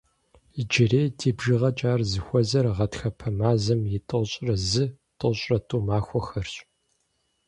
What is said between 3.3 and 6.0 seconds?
мазэм и тӏощӏрэ зы-тӏощӏрэ тӏу